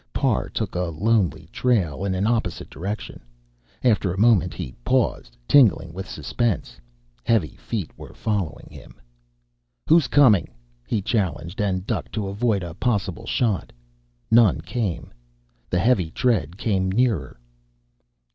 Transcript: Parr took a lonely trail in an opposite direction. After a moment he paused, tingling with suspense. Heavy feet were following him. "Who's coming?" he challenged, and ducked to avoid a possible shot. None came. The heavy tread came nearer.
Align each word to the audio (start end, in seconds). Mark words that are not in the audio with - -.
Parr 0.13 0.49
took 0.49 0.73
a 0.73 0.85
lonely 0.85 1.45
trail 1.51 2.03
in 2.05 2.15
an 2.15 2.25
opposite 2.25 2.71
direction. 2.71 3.19
After 3.83 4.11
a 4.11 4.17
moment 4.19 4.51
he 4.55 4.73
paused, 4.83 5.37
tingling 5.47 5.93
with 5.93 6.09
suspense. 6.09 6.81
Heavy 7.23 7.55
feet 7.55 7.91
were 7.95 8.15
following 8.15 8.67
him. 8.71 8.95
"Who's 9.87 10.07
coming?" 10.07 10.47
he 10.87 11.03
challenged, 11.03 11.61
and 11.61 11.85
ducked 11.85 12.13
to 12.13 12.27
avoid 12.29 12.63
a 12.63 12.73
possible 12.73 13.27
shot. 13.27 13.71
None 14.31 14.61
came. 14.61 15.13
The 15.69 15.77
heavy 15.77 16.09
tread 16.09 16.57
came 16.57 16.91
nearer. 16.91 17.39